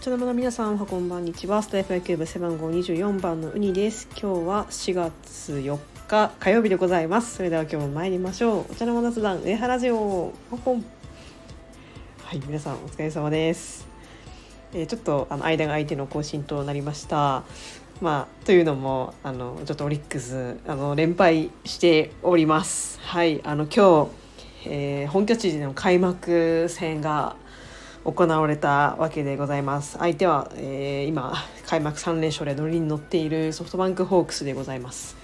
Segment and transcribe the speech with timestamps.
[0.00, 1.62] 茶の間の皆さんおはこんばんにちは。
[1.62, 4.08] スタイフ野球部背番号24番のウニです。
[4.20, 7.36] 今日は4月4日火曜日でございます。
[7.36, 8.72] それでは今日も参りましょう。
[8.72, 10.32] お茶の間雑談上原ジオ。
[10.50, 10.84] ポンポン。
[12.24, 13.86] はい皆さんお疲れ様です、
[14.72, 17.44] えーちょっとあの間が空いての更新となりました。
[18.00, 22.98] まあというのもあのちょっとオリックスあの連敗しております。
[23.02, 24.21] はいあの今日、
[24.66, 27.36] えー本拠地での開幕戦が
[28.04, 29.98] 行われたわけでございます。
[29.98, 31.34] 相手は、えー今
[31.66, 35.16] 開幕3連勝で乗りに乗っているソフトバンクホークスでございます、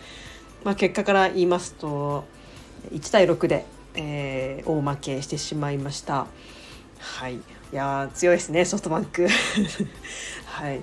[0.64, 2.24] まあ、結果から言いますと
[2.90, 6.26] 1対6で、えー大負けしてしまいました。
[6.98, 7.34] はい。
[7.34, 7.40] い
[7.72, 9.26] やー強いですねソフトバンク。
[10.46, 10.80] はい。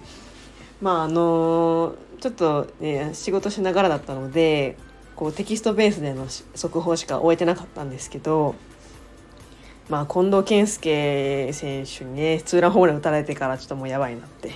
[0.82, 4.78] まああのーちょっと、ね、仕事しながらだったので
[5.16, 8.56] こうテキストベースでの速報しか終えてなかったんですけど
[9.88, 14.52] まあ、近藤健介選手にねツーランホームラン打たれてからちょっともうやばいなって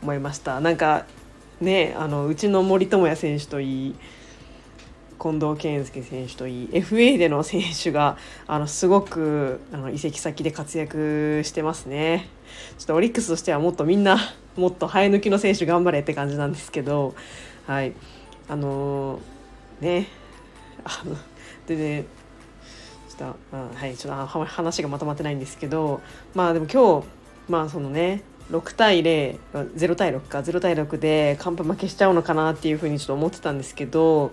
[0.00, 0.60] 思いました。
[0.60, 1.06] なんか
[1.60, 3.94] ねあのうちの森友哉選手といい
[5.20, 12.28] 近藤健介選手といい FA での選手があのすごくあの移籍先で活躍してますね。
[12.78, 14.18] ちょっとオリックスとしてはもっとみんな
[14.56, 17.16] もっと生え抜きの選手頑張れって感じなんですけど
[17.66, 17.92] はい。
[18.48, 19.18] あの
[19.80, 20.06] ね。
[20.84, 21.16] あの
[21.66, 22.04] でね
[23.08, 26.00] ちょっと、あ、はいちょっと話がまとまってないんですけど
[26.34, 27.06] まあでも今日
[27.48, 29.38] まあそのね6対00
[29.94, 34.32] 対6か0対6で完封負けしちゃうのかなっていうふうにちょっと思ってたんですけど、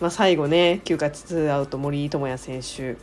[0.00, 2.96] まあ、最後ね9回ツーアウト森友哉選手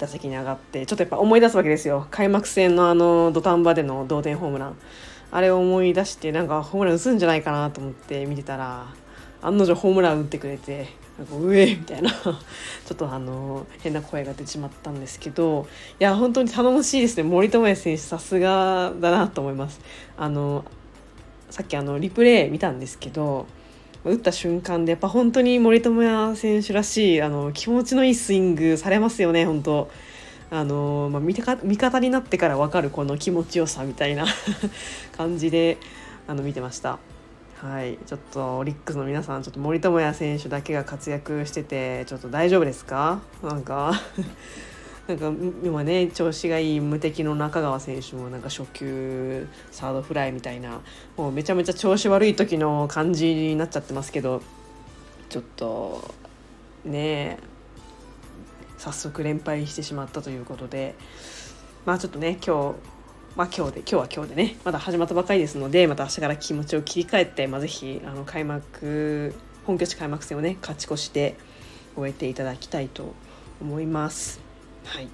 [0.00, 2.06] 打席に上がってちょっとやっぱ思い出すわけですよ。
[2.10, 4.76] 開幕戦のあの土壇場での同点ホームラン。
[5.32, 8.86] あれを思い出してなんかホームラン打つんじゃないかなと思って見てたら
[9.42, 10.88] 案の定ホームラン打ってくれて
[11.18, 12.10] なんかうえみたいな。
[12.14, 12.32] ちょ
[12.94, 15.66] っとあの変な声が出てしまったんですけど
[15.98, 17.22] いや本当に頼もしいですね。
[17.22, 19.80] 森友哉選手さすがだなと思います。
[20.16, 20.64] あの
[21.50, 23.46] さっきあのリプレイ見たんですけど
[24.04, 29.90] 打った瞬間でやっぱ本当に森友哉選手らしいあの気持ちのいいスイングされますよね本当。
[30.50, 34.26] あの、まあ、見てか味方になってから分かるこの気持ちよさみたいな
[35.16, 35.78] 感じで
[36.26, 36.98] あの見てました。
[37.62, 43.20] はい、ちょっとオリックスの皆さんちょっと森友哉選手だけが活躍しててちょっと大丈夫ですか？
[43.42, 43.92] なんか
[45.06, 45.30] なんか
[45.62, 50.80] 今ね調子がいい無敵の中川選手もなんか初球サードフライみたいな
[51.18, 54.40] もうめちゃめちゃ調子悪い時の感じになっちゃってますけど
[55.28, 56.14] ちょっと
[56.86, 57.36] ね
[58.78, 60.94] 早速連敗してしまったということで
[61.84, 62.76] まあちょっとね今日
[63.36, 71.36] まあ今日で今日は今日でねまだ始まったばかりですのでまた明日から気持ちを切り替えて、まあ、ぜひあの開幕本拠地開幕戦をね勝ち越して
[71.96, 73.14] 終えていただきたいと
[73.60, 74.40] 思います。
[74.84, 75.08] はい。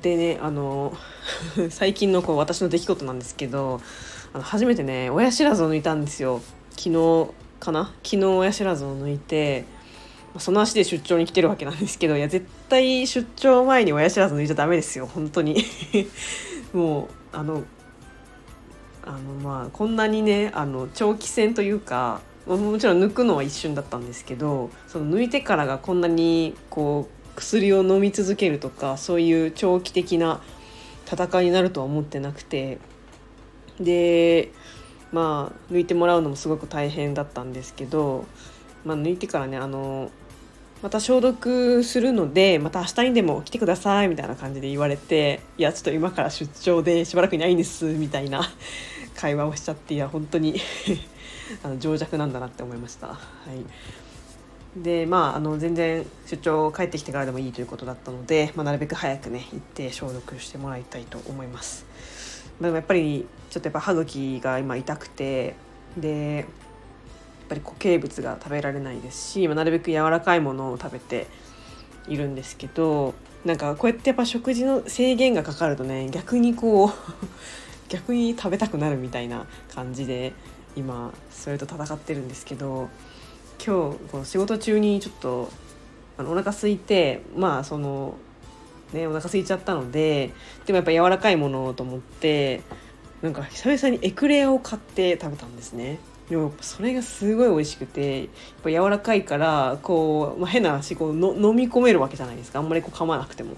[0.00, 0.96] でねあの
[1.70, 3.80] 最近のこう私の出来事なんですけど
[4.32, 6.40] あの初めてね親知らずを抜いたんですよ。
[6.70, 7.92] 昨日かな？
[8.04, 9.64] 昨日親知らずを抜いて
[10.38, 15.64] その足で出張に来てるわけなんですけどいや絶対対出張前に親知らず抜いちゃダメですよ本当に。
[16.72, 17.62] もうあの
[19.04, 30.40] あのまあこんなにねあの長期戦というかもちろん抜くのは一瞬だったんですけどその抜いてからがこんなにこう薬を飲み続けるとかそういう長期的な
[31.10, 32.78] 戦いになるとは思ってなくて
[33.80, 34.50] で
[35.12, 38.26] まあ抜いてもらうのもすごく大変だったんですけど、
[38.84, 40.10] まあ、抜いてからねあの
[40.80, 48.42] また消毒するのでまた明日にでも来てくださいみたいな感じで言われていやちょっと今から出張でしばらくいないんですみたいな
[49.16, 50.60] 会話をしちゃっていや本当に
[51.64, 53.08] あの情弱なんだなって思いました。
[53.08, 53.16] は
[54.76, 61.86] い、でまああの全然出張帰ってきてからでもいいということだったので、まあ、なるべく早くね行って消毒してもらいたいと思います。
[62.60, 65.56] でもやっぱりちょっとやっぱ歯茎が今痛くて
[65.96, 66.44] で
[67.48, 71.26] ぱり固形物が食べられないですし、まあ、なるべく柔らかいものを食べて
[72.06, 73.14] いるんですけど
[73.44, 76.90] なんかこうやってやっぱ食事の制限がかかるとね逆にこう
[77.88, 80.32] 逆に食べたくなるみたいな感じで
[80.76, 82.88] 今それと戦ってるんですけど
[83.64, 85.50] 今日この仕事中にちょっと
[86.16, 88.14] あのお腹空いてまあその
[88.92, 90.32] ねお腹空いちゃったので
[90.66, 92.62] でもやっぱ柔らかいものと思って
[93.22, 95.98] なんか久々にエクレアを買って食べたんですね。
[96.28, 98.28] でもそれがすごい美味しくてやっ
[98.62, 103.56] ぱ柔らかいからこう、まあ、変な話こうの飲み込めるわけじゃないですかあんまりこう噛まなくても。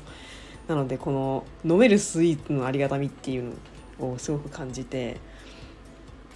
[0.68, 3.54] なのでこの飲めるスイーツのありがたみっていう
[3.98, 5.16] のをすごく感じて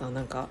[0.01, 0.49] あなんか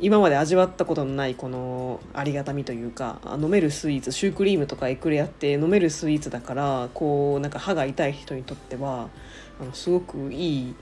[0.00, 9.08] 今まで味わったことのないこのありがたみというか飲めるスイーツシュークリームとかエクレアって飲めるスイーツだからこうなんか歯が痛い人にとっては
[9.60, 10.74] あのすごくいい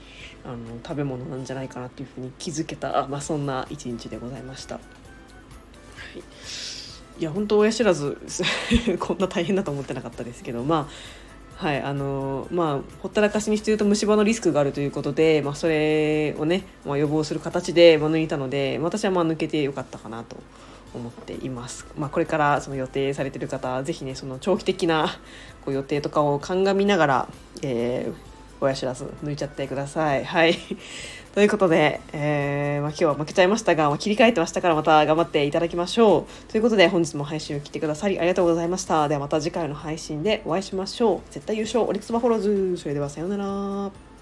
[0.43, 4.75] あの食べ物なんじゃないかなっていうふうに気づけた、まあ、そんな一日でございました。
[4.75, 4.81] は
[6.15, 6.23] い
[7.19, 8.17] いや本当親知らず
[8.99, 10.93] こんな大変だと思ってなかったですけどまあ
[11.55, 20.37] はいあのまあほったらかしにしてると虫歯のリスクがあるということで、まあ、それをね、まあ、予防する形で、まあ、抜いたので私はまあ抜けてよかったかなと
[20.93, 21.87] 思っています。
[21.97, 25.07] まあ、これからその予定されてる方ぜひねその長期的な
[25.65, 27.29] こう予定とかを鑑みながら、
[27.61, 28.32] えー、
[28.65, 30.25] 親知らず抜いちゃってください。
[30.25, 30.57] はい
[31.33, 36.51] ということで、えーまあ、今日は負けちゃいましたが、まあ、切り替えてましたからまた頑張っていただきましょう。
[36.51, 39.07] ということで本日も配信を聞いてくださりありがとうございました。
[39.07, 41.33] ではまた次回の配信でお会いしましょう。
[41.33, 44.12] 絶対優勝オリックスバフォローズそれではさようなら。